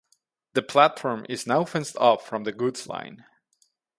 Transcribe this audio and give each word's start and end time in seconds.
The 0.55 0.63
platform 0.63 1.27
is 1.29 1.45
now 1.45 1.63
fenced 1.63 1.95
off 1.97 2.25
from 2.27 2.43
the 2.43 2.51
goods 2.51 2.87
line. 2.87 3.23